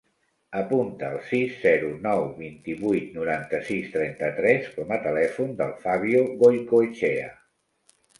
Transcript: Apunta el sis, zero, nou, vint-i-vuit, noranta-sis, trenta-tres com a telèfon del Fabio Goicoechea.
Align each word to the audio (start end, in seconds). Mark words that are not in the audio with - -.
Apunta 0.59 1.09
el 1.15 1.17
sis, 1.25 1.57
zero, 1.65 1.89
nou, 2.05 2.21
vint-i-vuit, 2.39 3.11
noranta-sis, 3.17 3.91
trenta-tres 3.97 4.71
com 4.79 4.95
a 4.95 4.97
telèfon 5.03 5.53
del 5.61 5.75
Fabio 5.85 6.23
Goicoechea. 6.41 7.29